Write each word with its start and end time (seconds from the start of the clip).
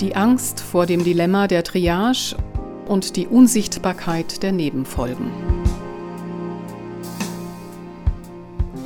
Die 0.00 0.16
Angst 0.16 0.60
vor 0.60 0.86
dem 0.86 1.04
Dilemma 1.04 1.46
der 1.46 1.62
Triage 1.62 2.34
und 2.88 3.16
die 3.16 3.26
Unsichtbarkeit 3.26 4.42
der 4.42 4.50
Nebenfolgen. 4.50 5.30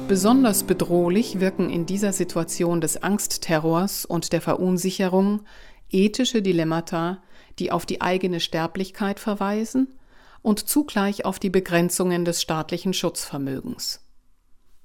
Besonders 0.09 0.65
bedrohlich 0.65 1.39
wirken 1.39 1.71
in 1.71 1.87
dieser 1.87 2.13
Situation 2.13 2.81
des 2.81 3.01
Angstterrors 3.01 4.05
und 4.05 4.33
der 4.33 4.41
Verunsicherung 4.41 5.43
ethische 5.89 6.43
Dilemmata, 6.43 7.23
die 7.61 7.71
auf 7.71 7.87
die 7.87 8.01
eigene 8.01 8.41
Sterblichkeit 8.41 9.21
verweisen 9.21 9.95
und 10.43 10.69
zugleich 10.69 11.25
auf 11.25 11.39
die 11.39 11.51
Begrenzungen 11.51 12.25
des 12.25 12.43
staatlichen 12.43 12.93
Schutzvermögens. 12.93 14.04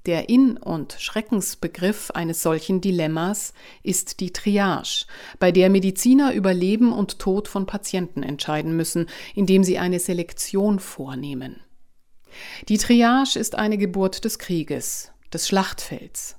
Der 0.05 0.29
In- 0.29 0.57
und 0.57 0.95
Schreckensbegriff 0.97 2.11
eines 2.11 2.41
solchen 2.41 2.79
Dilemmas 2.79 3.53
ist 3.83 4.21
die 4.21 4.31
Triage, 4.31 5.05
bei 5.39 5.51
der 5.51 5.69
Mediziner 5.69 6.33
über 6.33 6.53
Leben 6.53 6.93
und 6.93 7.19
Tod 7.19 7.47
von 7.47 7.65
Patienten 7.65 8.23
entscheiden 8.23 8.75
müssen, 8.75 9.07
indem 9.35 9.63
sie 9.63 9.77
eine 9.77 9.99
Selektion 9.99 10.79
vornehmen. 10.79 11.61
Die 12.69 12.77
Triage 12.77 13.37
ist 13.37 13.55
eine 13.55 13.77
Geburt 13.77 14.23
des 14.23 14.39
Krieges, 14.39 15.11
des 15.33 15.47
Schlachtfelds. 15.47 16.37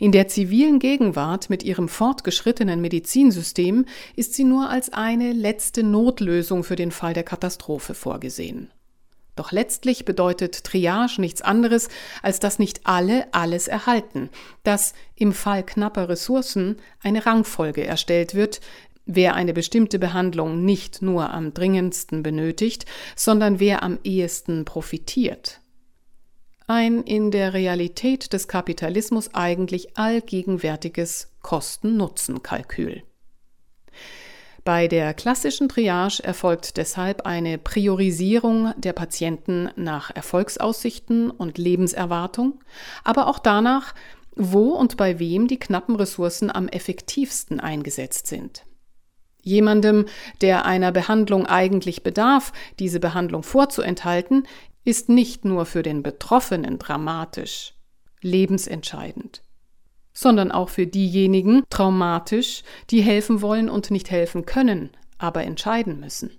In 0.00 0.10
der 0.10 0.26
zivilen 0.26 0.80
Gegenwart 0.80 1.48
mit 1.48 1.62
ihrem 1.62 1.88
fortgeschrittenen 1.88 2.80
Medizinsystem 2.80 3.84
ist 4.16 4.34
sie 4.34 4.44
nur 4.44 4.68
als 4.68 4.92
eine 4.92 5.32
letzte 5.32 5.84
Notlösung 5.84 6.64
für 6.64 6.74
den 6.74 6.90
Fall 6.90 7.14
der 7.14 7.22
Katastrophe 7.22 7.94
vorgesehen. 7.94 8.72
Doch 9.36 9.52
letztlich 9.52 10.04
bedeutet 10.04 10.64
Triage 10.64 11.20
nichts 11.20 11.42
anderes, 11.42 11.88
als 12.22 12.40
dass 12.40 12.58
nicht 12.58 12.80
alle 12.84 13.32
alles 13.32 13.68
erhalten, 13.68 14.28
dass 14.64 14.94
im 15.14 15.32
Fall 15.32 15.64
knapper 15.64 16.08
Ressourcen 16.08 16.76
eine 17.02 17.24
Rangfolge 17.26 17.84
erstellt 17.84 18.34
wird, 18.34 18.60
wer 19.06 19.34
eine 19.34 19.52
bestimmte 19.52 19.98
Behandlung 19.98 20.64
nicht 20.64 21.02
nur 21.02 21.30
am 21.30 21.54
dringendsten 21.54 22.22
benötigt, 22.22 22.86
sondern 23.16 23.60
wer 23.60 23.82
am 23.82 23.98
ehesten 24.04 24.64
profitiert. 24.64 25.60
Ein 26.66 27.02
in 27.02 27.32
der 27.32 27.52
Realität 27.52 28.32
des 28.32 28.46
Kapitalismus 28.46 29.34
eigentlich 29.34 29.96
allgegenwärtiges 29.96 31.32
Kosten-Nutzen-Kalkül. 31.42 33.02
Bei 34.70 34.86
der 34.86 35.14
klassischen 35.14 35.68
Triage 35.68 36.22
erfolgt 36.22 36.76
deshalb 36.76 37.26
eine 37.26 37.58
Priorisierung 37.58 38.72
der 38.76 38.92
Patienten 38.92 39.68
nach 39.74 40.14
Erfolgsaussichten 40.14 41.28
und 41.32 41.58
Lebenserwartung, 41.58 42.62
aber 43.02 43.26
auch 43.26 43.40
danach, 43.40 43.96
wo 44.36 44.68
und 44.68 44.96
bei 44.96 45.18
wem 45.18 45.48
die 45.48 45.58
knappen 45.58 45.96
Ressourcen 45.96 46.52
am 46.52 46.68
effektivsten 46.68 47.58
eingesetzt 47.58 48.28
sind. 48.28 48.64
Jemandem, 49.42 50.06
der 50.40 50.66
einer 50.66 50.92
Behandlung 50.92 51.46
eigentlich 51.46 52.04
bedarf, 52.04 52.52
diese 52.78 53.00
Behandlung 53.00 53.42
vorzuenthalten, 53.42 54.46
ist 54.84 55.08
nicht 55.08 55.44
nur 55.44 55.66
für 55.66 55.82
den 55.82 56.04
Betroffenen 56.04 56.78
dramatisch, 56.78 57.74
lebensentscheidend 58.22 59.42
sondern 60.20 60.52
auch 60.52 60.68
für 60.68 60.86
diejenigen 60.86 61.62
traumatisch, 61.70 62.62
die 62.90 63.00
helfen 63.00 63.40
wollen 63.40 63.70
und 63.70 63.90
nicht 63.90 64.10
helfen 64.10 64.44
können, 64.44 64.90
aber 65.16 65.44
entscheiden 65.44 65.98
müssen. 65.98 66.30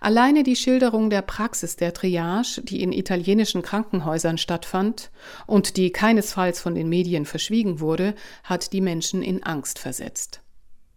Alleine 0.00 0.42
die 0.42 0.56
Schilderung 0.56 1.08
der 1.08 1.22
Praxis 1.22 1.76
der 1.76 1.94
Triage, 1.94 2.60
die 2.62 2.82
in 2.82 2.92
italienischen 2.92 3.62
Krankenhäusern 3.62 4.36
stattfand 4.36 5.10
und 5.46 5.78
die 5.78 5.90
keinesfalls 5.90 6.60
von 6.60 6.74
den 6.74 6.90
Medien 6.90 7.24
verschwiegen 7.24 7.80
wurde, 7.80 8.14
hat 8.44 8.74
die 8.74 8.82
Menschen 8.82 9.22
in 9.22 9.42
Angst 9.42 9.78
versetzt. 9.78 10.42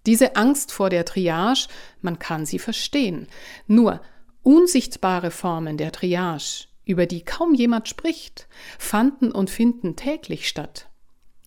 Diese 0.06 0.36
Angst 0.36 0.74
vor 0.74 0.90
der 0.90 1.06
Triage, 1.06 1.68
man 2.02 2.20
kann 2.20 2.46
sie 2.46 2.60
verstehen. 2.60 3.28
Nur 3.68 4.02
unsichtbare 4.42 5.32
Formen 5.32 5.78
der 5.78 5.94
Triage, 5.94 6.66
über 6.84 7.06
die 7.06 7.24
kaum 7.24 7.54
jemand 7.54 7.88
spricht, 7.88 8.50
fanden 8.78 9.32
und 9.32 9.50
finden 9.50 9.96
täglich 9.96 10.50
statt. 10.50 10.90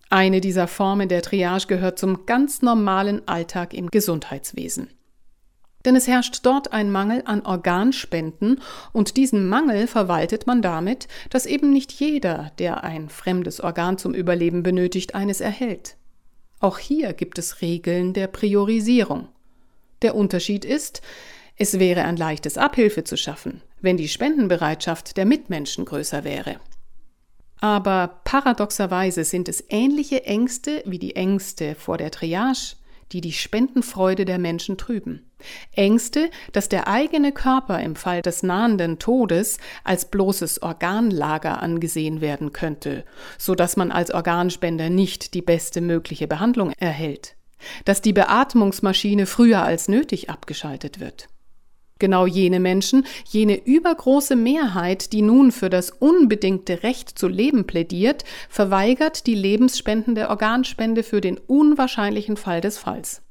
Eine 0.09 0.39
dieser 0.39 0.67
Formen 0.67 1.09
der 1.09 1.21
Triage 1.21 1.67
gehört 1.67 1.99
zum 1.99 2.25
ganz 2.25 2.61
normalen 2.61 3.27
Alltag 3.27 3.73
im 3.73 3.91
Gesundheitswesen. 3.91 4.89
Denn 5.85 5.95
es 5.95 6.07
herrscht 6.07 6.39
dort 6.43 6.73
ein 6.73 6.91
Mangel 6.91 7.23
an 7.25 7.45
Organspenden 7.45 8.61
und 8.93 9.17
diesen 9.17 9.47
Mangel 9.47 9.87
verwaltet 9.87 10.47
man 10.47 10.61
damit, 10.61 11.07
dass 11.29 11.45
eben 11.45 11.71
nicht 11.71 11.91
jeder, 11.93 12.51
der 12.57 12.83
ein 12.83 13.09
fremdes 13.09 13.61
Organ 13.61 13.97
zum 13.97 14.13
Überleben 14.13 14.63
benötigt, 14.63 15.13
eines 15.13 15.39
erhält. 15.41 15.97
Auch 16.59 16.77
hier 16.79 17.13
gibt 17.13 17.37
es 17.37 17.61
Regeln 17.61 18.13
der 18.13 18.27
Priorisierung. 18.27 19.27
Der 20.01 20.15
Unterschied 20.15 20.65
ist, 20.65 21.01
es 21.55 21.79
wäre 21.79 22.03
ein 22.03 22.17
leichtes 22.17 22.57
Abhilfe 22.57 23.03
zu 23.03 23.17
schaffen, 23.17 23.61
wenn 23.81 23.97
die 23.97 24.07
Spendenbereitschaft 24.07 25.17
der 25.17 25.25
Mitmenschen 25.25 25.85
größer 25.85 26.23
wäre. 26.23 26.59
Aber 27.59 28.21
paradoxerweise 28.23 29.23
sind 29.23 29.49
es 29.49 29.63
ähnliche 29.69 30.23
Ängste 30.25 30.83
wie 30.85 30.99
die 30.99 31.15
Ängste 31.15 31.75
vor 31.75 31.97
der 31.97 32.11
Triage, 32.11 32.75
die 33.11 33.21
die 33.21 33.33
Spendenfreude 33.33 34.25
der 34.25 34.37
Menschen 34.37 34.77
trüben. 34.77 35.23
Ängste, 35.71 36.29
dass 36.51 36.67
der 36.67 36.87
eigene 36.87 37.31
Körper 37.31 37.79
im 37.79 37.95
Fall 37.95 38.21
des 38.21 38.43
nahenden 38.43 38.99
Todes 38.99 39.59
als 39.83 40.05
bloßes 40.05 40.61
Organlager 40.61 41.61
angesehen 41.61 42.21
werden 42.21 42.53
könnte, 42.53 43.05
so 43.37 43.55
dass 43.55 43.77
man 43.77 43.91
als 43.91 44.11
Organspender 44.11 44.89
nicht 44.89 45.33
die 45.33 45.41
beste 45.41 45.81
mögliche 45.81 46.27
Behandlung 46.27 46.73
erhält, 46.77 47.35
dass 47.85 48.01
die 48.01 48.13
Beatmungsmaschine 48.13 49.25
früher 49.25 49.61
als 49.61 49.87
nötig 49.87 50.29
abgeschaltet 50.29 50.99
wird. 50.99 51.29
Genau 51.99 52.25
jene 52.25 52.59
Menschen, 52.59 53.05
jene 53.25 53.55
übergroße 53.65 54.35
Mehrheit, 54.35 55.13
die 55.13 55.21
nun 55.21 55.51
für 55.51 55.69
das 55.69 55.89
unbedingte 55.89 56.83
Recht 56.83 57.17
zu 57.17 57.27
leben 57.27 57.65
plädiert, 57.65 58.23
verweigert 58.49 59.27
die 59.27 59.35
lebensspendende 59.35 60.29
Organspende 60.29 61.03
für 61.03 61.21
den 61.21 61.37
unwahrscheinlichen 61.37 62.37
Fall 62.37 62.61
des 62.61 62.77
Falls. 62.77 63.21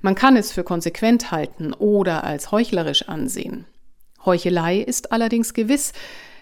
Man 0.00 0.14
kann 0.14 0.36
es 0.36 0.52
für 0.52 0.64
konsequent 0.64 1.30
halten 1.30 1.72
oder 1.72 2.24
als 2.24 2.50
heuchlerisch 2.50 3.08
ansehen. 3.08 3.66
Heuchelei 4.24 4.78
ist 4.78 5.12
allerdings 5.12 5.54
gewiss, 5.54 5.92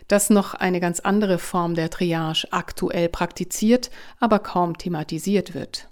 dass 0.08 0.30
noch 0.30 0.54
eine 0.54 0.80
ganz 0.80 1.00
andere 1.00 1.38
Form 1.38 1.74
der 1.74 1.90
Triage 1.90 2.48
aktuell 2.50 3.08
praktiziert, 3.08 3.90
aber 4.18 4.38
kaum 4.38 4.78
thematisiert 4.78 5.54
wird 5.54 5.88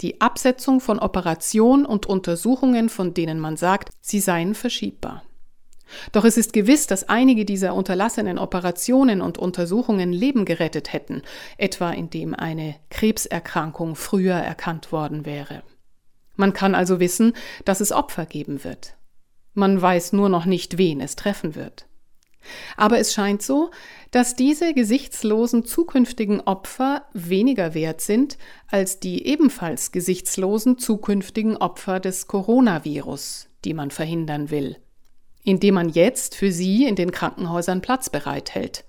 die 0.00 0.20
Absetzung 0.20 0.80
von 0.80 0.98
Operationen 0.98 1.84
und 1.84 2.06
Untersuchungen, 2.06 2.88
von 2.88 3.14
denen 3.14 3.40
man 3.40 3.56
sagt, 3.56 3.90
sie 4.00 4.20
seien 4.20 4.54
verschiebbar. 4.54 5.22
Doch 6.12 6.24
es 6.24 6.36
ist 6.36 6.52
gewiss, 6.52 6.86
dass 6.86 7.08
einige 7.08 7.44
dieser 7.44 7.74
unterlassenen 7.74 8.38
Operationen 8.38 9.22
und 9.22 9.38
Untersuchungen 9.38 10.12
Leben 10.12 10.44
gerettet 10.44 10.92
hätten, 10.92 11.22
etwa 11.56 11.90
indem 11.90 12.34
eine 12.34 12.76
Krebserkrankung 12.90 13.96
früher 13.96 14.34
erkannt 14.34 14.92
worden 14.92 15.24
wäre. 15.24 15.62
Man 16.36 16.52
kann 16.52 16.74
also 16.74 17.00
wissen, 17.00 17.32
dass 17.64 17.80
es 17.80 17.90
Opfer 17.90 18.26
geben 18.26 18.62
wird. 18.64 18.94
Man 19.54 19.80
weiß 19.80 20.12
nur 20.12 20.28
noch 20.28 20.44
nicht, 20.44 20.78
wen 20.78 21.00
es 21.00 21.16
treffen 21.16 21.54
wird. 21.56 21.87
Aber 22.76 22.98
es 22.98 23.12
scheint 23.12 23.42
so, 23.42 23.70
dass 24.10 24.36
diese 24.36 24.72
gesichtslosen 24.72 25.64
zukünftigen 25.64 26.40
Opfer 26.40 27.04
weniger 27.12 27.74
wert 27.74 28.00
sind 28.00 28.38
als 28.68 29.00
die 29.00 29.26
ebenfalls 29.26 29.92
gesichtslosen 29.92 30.78
zukünftigen 30.78 31.56
Opfer 31.56 32.00
des 32.00 32.26
Coronavirus, 32.26 33.48
die 33.64 33.74
man 33.74 33.90
verhindern 33.90 34.50
will, 34.50 34.76
indem 35.42 35.74
man 35.74 35.88
jetzt 35.88 36.34
für 36.34 36.52
sie 36.52 36.86
in 36.86 36.96
den 36.96 37.10
Krankenhäusern 37.10 37.82
Platz 37.82 38.08
bereithält, 38.08 38.84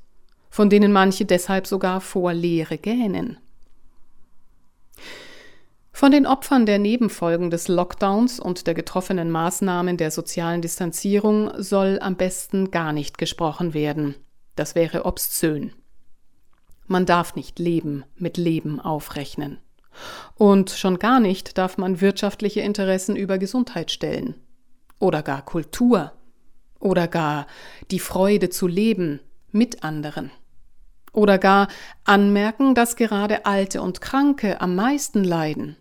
von 0.50 0.69
denen 0.69 0.91
manche 0.91 1.25
deshalb 1.25 1.68
sogar 1.68 2.01
vor 2.01 2.33
Leere 2.33 2.77
gähnen. 2.77 3.39
Von 5.91 6.12
den 6.12 6.25
Opfern 6.25 6.65
der 6.65 6.80
Nebenfolgen 6.80 7.50
des 7.50 7.68
Lockdowns 7.68 8.39
und 8.39 8.68
der 8.68 8.74
getroffenen 8.74 9.31
Maßnahmen 9.31 9.97
der 9.97 10.12
sozialen 10.12 10.62
Distanzierung 10.62 11.51
soll 11.57 12.00
am 12.01 12.15
besten 12.15 12.71
gar 12.71 12.94
nicht 12.94 13.18
gesprochen 13.18 13.74
werden. 13.74 14.15
Das 14.56 14.75
wäre 14.75 15.06
obszön. 15.06 15.74
Man 16.88 17.06
darf 17.06 17.36
nicht 17.36 17.59
Leben 17.59 18.03
mit 18.15 18.38
Leben 18.38 18.80
aufrechnen. 18.80 19.59
Und 20.36 20.69
schon 20.69 21.00
gar 21.00 21.19
nicht 21.19 21.57
darf 21.57 21.77
man 21.77 22.01
wirtschaftliche 22.01 22.62
Interessen 22.62 23.15
über 23.15 23.38
Gesundheit 23.38 23.92
stellen. 23.92 24.35
Oder 25.00 25.21
gar 25.21 25.44
Kultur. 25.44 26.13
Oder 26.80 27.07
gar 27.07 27.47
die 27.92 28.00
Freude 28.00 28.50
zu 28.50 28.68
leben 28.68 29.19
mit 29.51 29.83
anderen. 29.83 30.31
Oder 31.11 31.38
gar 31.38 31.67
anmerken, 32.03 32.75
dass 32.75 32.95
gerade 32.95 33.45
Alte 33.45 33.81
und 33.81 34.01
Kranke 34.01 34.61
am 34.61 34.75
meisten 34.75 35.23
leiden 35.23 35.77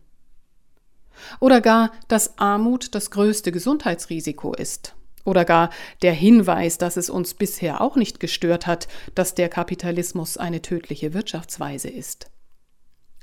oder 1.40 1.60
gar, 1.60 1.92
dass 2.08 2.38
Armut 2.38 2.94
das 2.94 3.10
größte 3.10 3.52
Gesundheitsrisiko 3.52 4.54
ist. 4.54 4.94
Oder 5.24 5.44
gar 5.44 5.70
der 6.02 6.12
Hinweis, 6.12 6.78
dass 6.78 6.96
es 6.96 7.10
uns 7.10 7.34
bisher 7.34 7.80
auch 7.80 7.96
nicht 7.96 8.18
gestört 8.20 8.66
hat, 8.66 8.88
dass 9.14 9.34
der 9.34 9.48
Kapitalismus 9.48 10.38
eine 10.38 10.62
tödliche 10.62 11.12
Wirtschaftsweise 11.12 11.88
ist. 11.88 12.30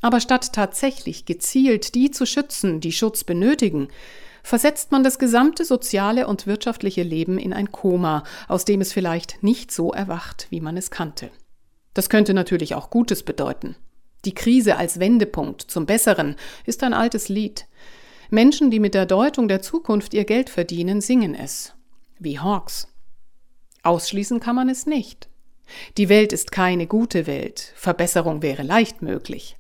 Aber 0.02 0.20
statt 0.20 0.54
tatsächlich 0.54 1.26
gezielt 1.26 1.96
die 1.96 2.12
zu 2.12 2.26
schützen, 2.26 2.80
die 2.80 2.92
Schutz 2.92 3.24
benötigen, 3.24 3.88
versetzt 4.44 4.92
man 4.92 5.04
das 5.04 5.18
gesamte 5.18 5.66
soziale 5.66 6.28
und 6.28 6.46
wirtschaftliche 6.46 7.02
Leben 7.02 7.40
in 7.40 7.54
ein 7.54 7.72
Koma, 7.72 8.24
aus 8.48 8.66
dem 8.66 8.82
es 8.82 8.94
vielleicht 8.94 9.42
nicht 9.42 9.72
so 9.72 9.92
erwacht, 9.92 10.46
wie 10.52 10.62
man 10.62 10.78
es 10.78 10.92
kannte. 10.92 11.32
Das 11.96 12.10
könnte 12.10 12.36
natürlich 12.36 12.76
auch 12.76 12.92
Gutes 12.92 13.24
bedeuten. 13.24 13.76
Die 14.26 14.36
Krise 14.36 14.78
als 14.78 15.00
Wendepunkt 15.00 15.62
zum 15.64 15.88
Besseren 15.88 16.36
ist 16.68 16.84
ein 16.84 16.94
altes 16.94 17.30
Lied. 17.30 17.66
Menschen, 18.30 18.70
die 18.70 18.80
mit 18.80 18.94
der 18.94 19.08
Deutung 19.08 19.48
der 19.48 19.64
Zukunft 19.64 20.14
ihr 20.14 20.26
Geld 20.26 20.52
verdienen, 20.52 21.02
singen 21.02 21.34
es. 21.34 21.74
Wie 22.20 22.40
Hawks. 22.40 22.88
Ausschließen 23.82 24.40
kann 24.40 24.56
man 24.56 24.70
es 24.70 24.86
nicht. 24.86 25.30
Die 25.98 26.10
Welt 26.10 26.34
ist 26.34 26.52
keine 26.52 26.86
gute 26.86 27.26
Welt. 27.26 27.74
Verbesserung 27.76 28.44
wäre 28.44 28.62
leicht 28.62 29.02
möglich. 29.02 29.58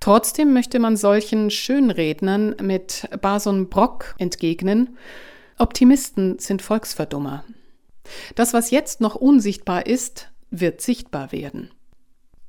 Trotzdem 0.00 0.52
möchte 0.52 0.80
man 0.80 0.96
solchen 0.96 1.50
Schönrednern 1.50 2.56
mit 2.60 3.08
Bason 3.20 3.68
Brock 3.68 4.16
entgegnen, 4.18 4.96
Optimisten 5.58 6.40
sind 6.40 6.62
Volksverdummer. 6.62 7.44
Das, 8.34 8.52
was 8.52 8.72
jetzt 8.72 9.00
noch 9.00 9.14
unsichtbar 9.14 9.86
ist, 9.86 10.31
wird 10.52 10.80
sichtbar 10.80 11.32
werden. 11.32 11.70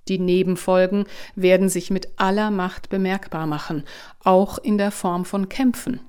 Die 0.07 0.19
Nebenfolgen 0.19 1.05
werden 1.35 1.69
sich 1.69 1.89
mit 1.89 2.09
aller 2.17 2.51
Macht 2.51 2.89
bemerkbar 2.89 3.47
machen, 3.47 3.83
auch 4.23 4.57
in 4.57 4.77
der 4.77 4.91
Form 4.91 5.25
von 5.25 5.49
Kämpfen, 5.49 6.01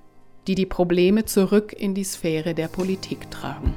die 0.47 0.57
die 0.57 0.67
Probleme 0.67 1.25
zurück 1.25 1.73
in 1.73 1.95
die 1.95 2.05
Sphäre 2.05 2.55
der 2.55 2.69
Politik 2.69 3.31
tragen. 3.31 3.75